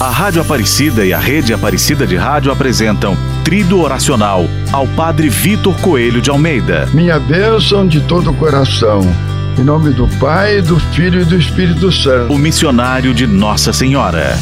[0.00, 5.74] A Rádio Aparecida e a Rede Aparecida de Rádio apresentam Trido Oracional ao Padre Vitor
[5.80, 6.86] Coelho de Almeida.
[6.94, 9.00] Minha bênção de todo o coração.
[9.58, 12.32] Em nome do Pai, do Filho e do Espírito Santo.
[12.32, 14.38] O missionário de Nossa Senhora.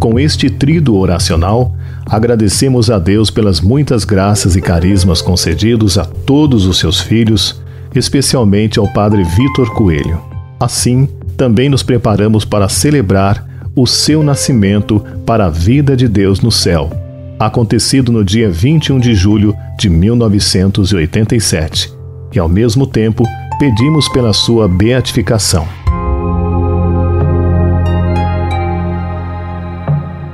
[0.00, 1.76] Com este trido oracional,
[2.06, 7.62] agradecemos a Deus pelas muitas graças e carismas concedidos a todos os seus filhos,
[7.94, 10.20] especialmente ao Padre Vitor Coelho.
[10.58, 11.08] Assim,
[11.38, 16.90] também nos preparamos para celebrar o seu nascimento para a vida de Deus no céu,
[17.38, 21.92] acontecido no dia 21 de julho de 1987,
[22.34, 23.22] e ao mesmo tempo
[23.56, 25.68] pedimos pela sua beatificação.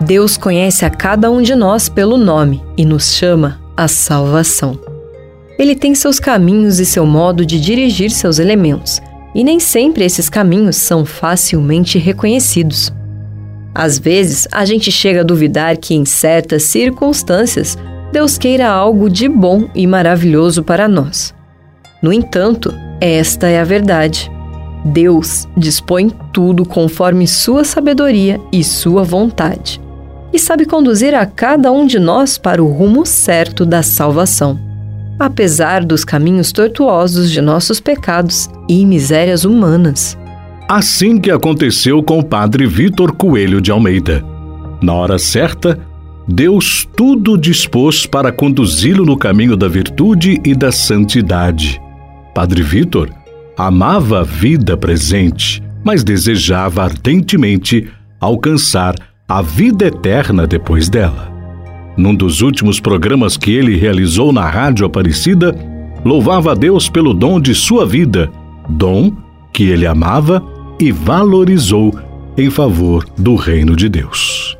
[0.00, 4.78] Deus conhece a cada um de nós pelo nome e nos chama à salvação.
[5.58, 9.02] Ele tem seus caminhos e seu modo de dirigir seus elementos
[9.34, 12.92] e nem sempre esses caminhos são facilmente reconhecidos.
[13.74, 17.76] Às vezes, a gente chega a duvidar que, em certas circunstâncias,
[18.12, 21.34] Deus queira algo de bom e maravilhoso para nós.
[22.00, 24.30] No entanto, esta é a verdade.
[24.84, 29.80] Deus dispõe tudo conforme sua sabedoria e sua vontade,
[30.32, 34.74] e sabe conduzir a cada um de nós para o rumo certo da salvação
[35.18, 40.18] apesar dos caminhos tortuosos de nossos pecados e misérias humanas.
[40.68, 44.24] Assim que aconteceu com o padre Vitor Coelho de Almeida.
[44.82, 45.78] Na hora certa,
[46.26, 51.80] Deus tudo dispôs para conduzi-lo no caminho da virtude e da santidade.
[52.34, 53.10] Padre Vitor
[53.56, 58.94] amava a vida presente, mas desejava ardentemente alcançar
[59.28, 61.32] a vida eterna depois dela.
[61.96, 65.54] Num dos últimos programas que ele realizou na Rádio Aparecida,
[66.04, 68.30] louvava a Deus pelo dom de sua vida,
[68.68, 69.12] dom
[69.52, 70.42] que ele amava
[70.78, 71.94] e valorizou
[72.36, 74.56] em favor do reino de Deus.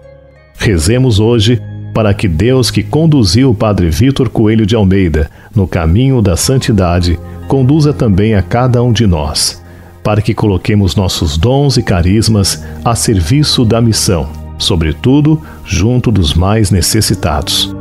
[0.57, 1.61] Rezemos hoje
[1.93, 7.19] para que Deus que conduziu o Padre Vitor Coelho de Almeida no caminho da santidade,
[7.47, 9.63] conduza também a cada um de nós,
[10.03, 16.71] para que coloquemos nossos dons e carismas a serviço da missão sobretudo junto dos mais
[16.71, 17.74] necessitados.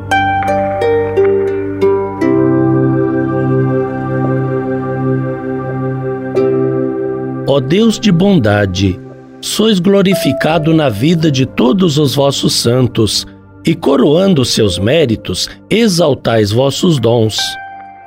[7.54, 9.00] Ó Deus de bondade,
[9.40, 13.28] sois glorificado na vida de todos os vossos santos,
[13.64, 17.38] e coroando seus méritos, exaltais vossos dons.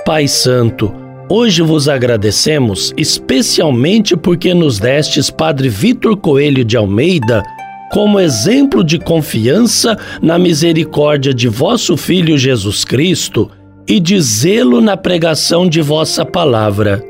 [0.05, 0.93] Pai Santo,
[1.29, 7.45] hoje vos agradecemos especialmente porque nos destes Padre Vitor Coelho de Almeida
[7.93, 13.49] como exemplo de confiança na misericórdia de vosso Filho Jesus Cristo
[13.87, 17.01] e de zelo na pregação de vossa palavra.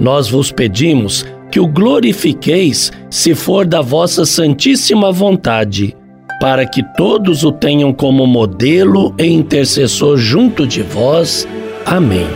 [0.00, 1.24] Nós vos pedimos
[1.54, 5.96] que o glorifiqueis se for da vossa santíssima vontade,
[6.40, 11.46] para que todos o tenham como modelo e intercessor junto de vós.
[11.86, 12.26] Amém.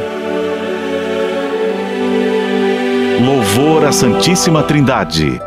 [3.27, 5.41] Louvor à Santíssima Trindade.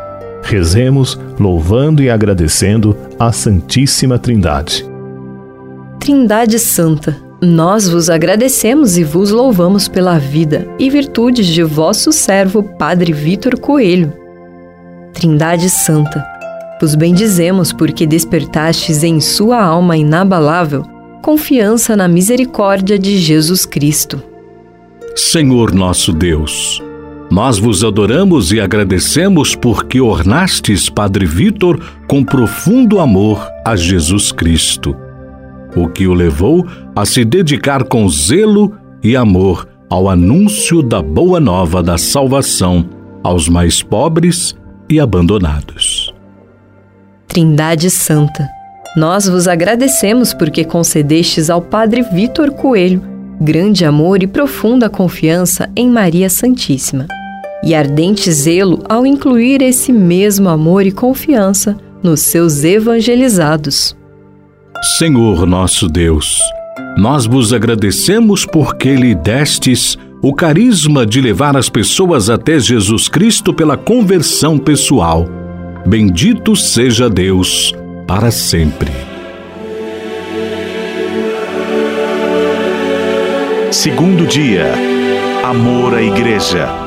[0.44, 4.86] Rezemos louvando e agradecendo a Santíssima Trindade.
[5.98, 12.62] Trindade Santa, nós vos agradecemos e vos louvamos pela vida e virtudes de vosso servo
[12.62, 14.14] Padre Vitor Coelho.
[15.12, 16.24] Trindade Santa,
[16.80, 20.84] vos bendizemos porque despertastes em sua alma inabalável
[21.24, 24.22] confiança na misericórdia de Jesus Cristo.
[25.16, 26.82] Senhor nosso Deus,
[27.32, 34.96] nós vos adoramos e agradecemos porque ornastes Padre Vitor com profundo amor a Jesus Cristo,
[35.76, 41.40] o que o levou a se dedicar com zelo e amor ao anúncio da boa
[41.40, 42.86] nova da salvação
[43.24, 44.56] aos mais pobres
[44.90, 46.14] e abandonados.
[47.28, 48.48] Trindade Santa,
[48.96, 55.90] nós vos agradecemos porque concedestes ao Padre Vitor Coelho grande amor e profunda confiança em
[55.90, 57.08] Maria Santíssima
[57.64, 63.96] e ardente zelo ao incluir esse mesmo amor e confiança nos seus evangelizados.
[64.98, 66.40] Senhor nosso Deus,
[66.98, 73.54] nós vos agradecemos porque lhe destes o carisma de levar as pessoas até Jesus Cristo
[73.54, 75.28] pela conversão pessoal.
[75.86, 77.74] Bendito seja Deus
[78.08, 78.92] para sempre.
[83.72, 84.74] Segundo dia,
[85.44, 86.81] amor à Igreja.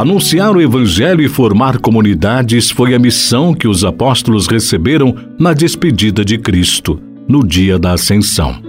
[0.00, 6.24] Anunciar o Evangelho e formar comunidades foi a missão que os apóstolos receberam na despedida
[6.24, 6.98] de Cristo,
[7.28, 8.62] no dia da Ascensão.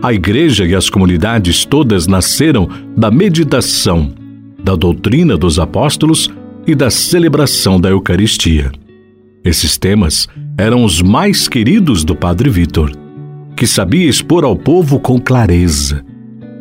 [0.00, 4.12] A igreja e as comunidades todas nasceram da meditação,
[4.62, 6.30] da doutrina dos apóstolos
[6.64, 8.70] e da celebração da Eucaristia.
[9.44, 12.92] Esses temas eram os mais queridos do Padre Vitor,
[13.56, 16.04] que sabia expor ao povo com clareza.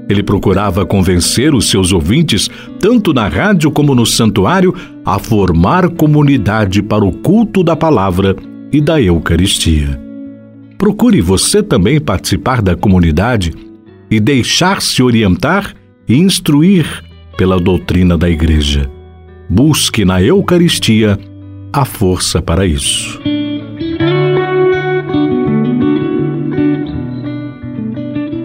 [0.10, 4.74] Ele procurava convencer os seus ouvintes, tanto na rádio como no santuário,
[5.06, 8.36] a formar comunidade para o culto da palavra
[8.72, 10.00] e da Eucaristia.
[10.78, 13.54] Procure você também participar da comunidade
[14.12, 15.74] e deixar-se orientar
[16.08, 16.86] e instruir
[17.38, 18.90] pela doutrina da Igreja.
[19.50, 21.18] Busque na Eucaristia
[21.72, 23.20] a força para isso.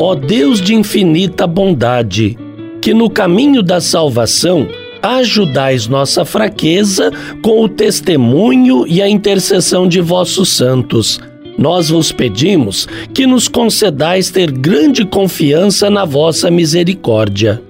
[0.01, 2.39] Ó Deus de infinita bondade,
[2.81, 4.69] que no caminho da salvação
[5.03, 7.11] ajudais nossa fraqueza
[7.43, 11.21] com o testemunho e a intercessão de vossos santos
[11.59, 17.61] nós vos pedimos que nos concedais ter grande confiança na vossa misericórdia.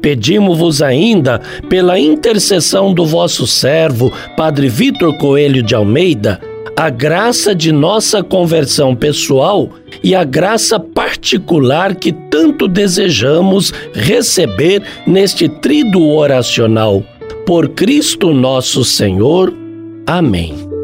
[0.00, 6.40] Pedimos-vos ainda, pela intercessão do vosso servo, Padre Vitor Coelho de Almeida,
[6.76, 9.70] a graça de nossa conversão pessoal
[10.02, 17.02] e a graça particular que tanto desejamos receber neste trido oracional.
[17.46, 19.52] Por Cristo nosso Senhor.
[20.06, 20.74] Amém.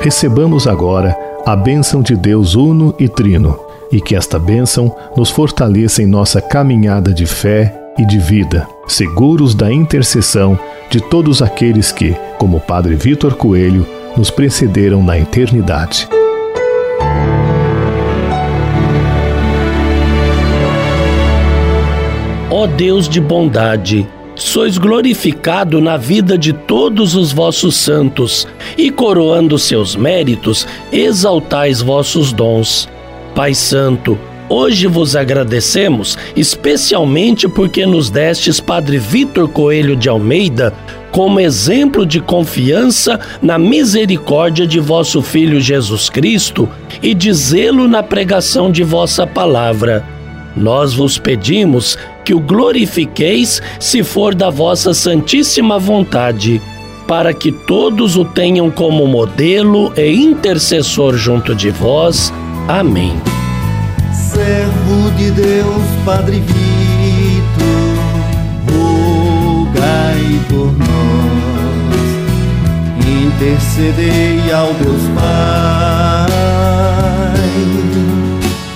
[0.00, 3.58] recebamos agora a bênção de Deus Uno e Trino,
[3.92, 9.54] e que esta bênção nos fortaleça em nossa caminhada de fé e de vida, seguros
[9.54, 10.58] da intercessão
[10.90, 16.08] de todos aqueles que, como o Padre Vitor Coelho, nos precederam na eternidade.
[22.50, 28.46] Ó Deus de bondade, sois glorificado na vida de todos os vossos santos,
[28.76, 32.88] e coroando seus méritos, exaltais vossos dons.
[33.34, 34.18] Pai Santo,
[34.50, 40.74] hoje vos agradecemos, especialmente porque nos destes Padre Vitor Coelho de Almeida
[41.10, 46.68] como exemplo de confiança na misericórdia de vosso Filho Jesus Cristo
[47.02, 50.04] e de zelo na pregação de vossa palavra.
[50.56, 56.60] Nós vos pedimos que o glorifiqueis, se for da vossa santíssima vontade,
[57.06, 62.32] para que todos o tenham como modelo e intercessor junto de vós.
[62.68, 63.39] Amém.
[64.40, 67.98] Servo de Deus, Padre Vitor,
[68.72, 72.00] rogai por nós,
[73.06, 76.30] intercedei ao Deus Pai,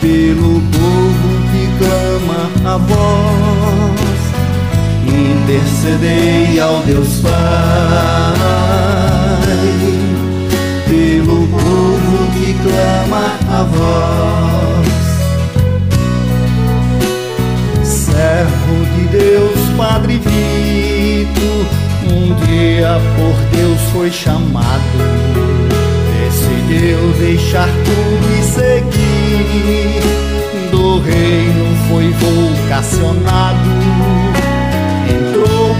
[0.02, 4.05] pelo povo que clama a vós
[5.08, 8.34] intercedei ao Deus Pai
[10.87, 14.33] pelo povo que clama a vós.
[19.76, 21.67] Padre Vito,
[22.12, 24.99] um dia por Deus foi chamado.
[26.25, 30.03] Decidiu deixar tudo e seguir.
[30.71, 33.75] Do reino foi vocacionado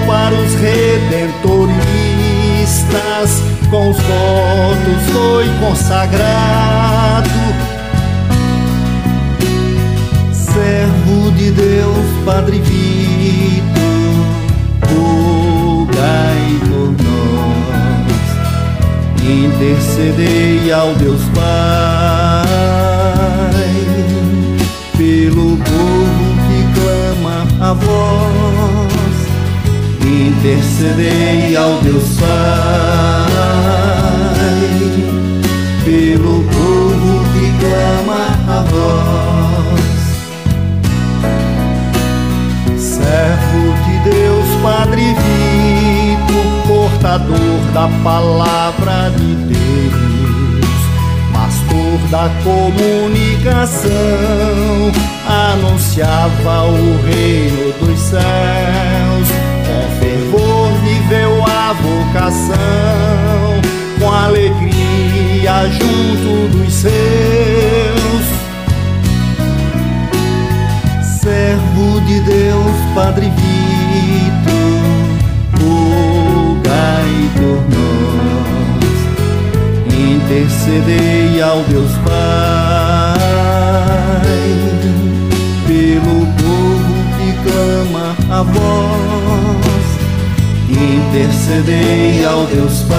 [0.07, 7.29] para os redentoristas, com os votos foi consagrado.
[10.33, 13.74] Servo de Deus, Padre Vitor,
[19.55, 22.45] intercedei ao Deus Pai,
[24.99, 28.95] pelo povo que clama a voz
[30.03, 33.35] intercedei ao Deus Pai
[35.85, 39.34] pelo povo que clama a voz.
[47.15, 50.67] Portador da palavra de Deus,
[51.33, 53.93] pastor da comunicação,
[55.53, 59.45] anunciava o reino dos céus
[61.05, 62.57] viveu a vocação
[63.99, 66.95] com alegria junto dos seus.
[71.21, 73.54] Servo de Deus, Padre Vitor,
[80.35, 83.15] intercedei ao Deus Pai
[85.65, 89.85] pelo povo que clama a voz
[90.69, 92.99] Intercedei ao Deus Pai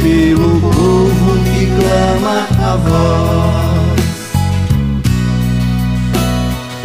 [0.00, 3.42] pelo povo que clama a voz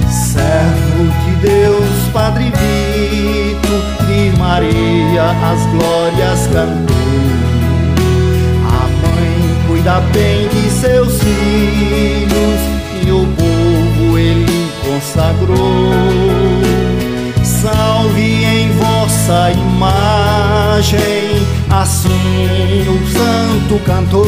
[0.10, 3.75] Servo de Deus, Padre Vito
[4.10, 5.87] e Maria, as glórias
[9.88, 12.60] cuida bem de seus filhos
[13.06, 15.94] e o povo ele consagrou.
[17.44, 21.00] Salve em vossa imagem,
[21.70, 24.25] assim o santo cantou.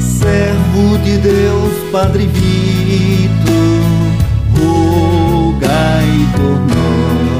[0.00, 3.52] servo de Deus, Padre Vito,
[4.56, 7.31] rogai por nós,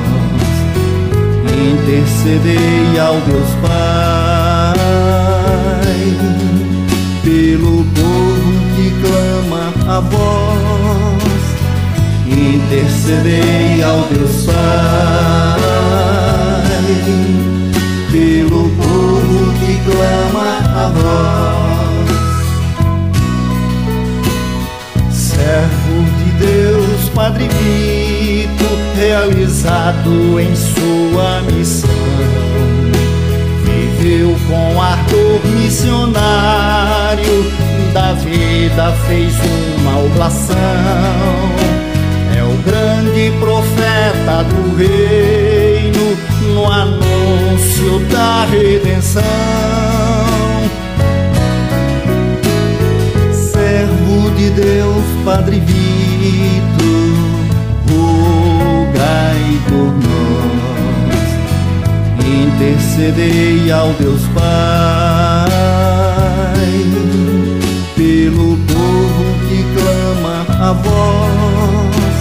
[1.63, 4.75] intercedei ao Deus Pai,
[7.23, 11.43] pelo povo que clama a voz,
[12.27, 14.55] intercedei ao Deus Pai,
[18.11, 21.23] pelo povo que clama a voz.
[25.13, 28.12] servo de Deus, Padre Vito,
[28.95, 31.91] realizado em sua missão.
[33.65, 37.53] Viveu com ardor missionário,
[37.93, 39.35] da vida fez
[39.79, 40.57] uma oblação.
[42.37, 46.17] É o grande profeta do reino,
[46.55, 49.23] no anúncio da redenção.
[54.43, 55.81] de Deus, Padre Vito,
[56.73, 56.92] rogai
[59.69, 61.31] por nós,
[62.25, 65.51] intercedei ao Deus Pai,
[67.97, 72.17] pelo povo que clama a voz,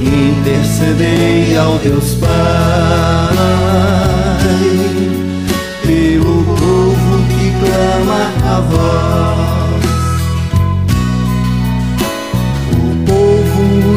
[0.00, 2.30] intercedei ao Deus Pai,
[5.86, 8.22] pelo povo que clama
[8.56, 9.04] a voz.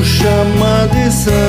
[0.07, 1.46] chama de santo,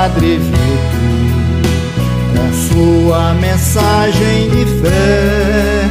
[0.00, 0.98] Padre Vito,
[2.32, 5.90] com sua mensagem de fé,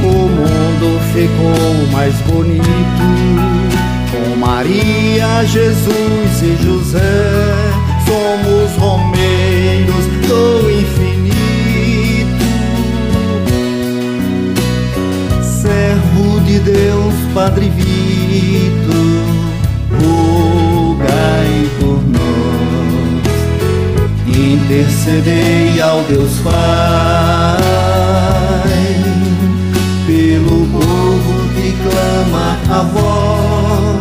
[0.00, 2.62] o mundo ficou mais bonito.
[4.12, 7.00] Com Maria, Jesus e José,
[8.06, 11.34] somos romeiros do infinito.
[15.42, 18.71] Servo de Deus, Padre Vito
[24.72, 26.52] intercedei ao Deus Pai,
[30.06, 34.00] pelo povo que clama a voz,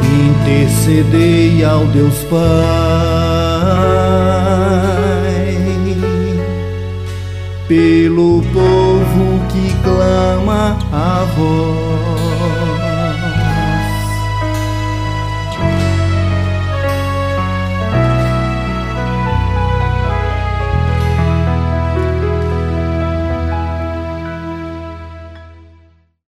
[0.00, 2.38] intercedei ao Deus Pai,
[7.66, 12.27] pelo povo que clama a voz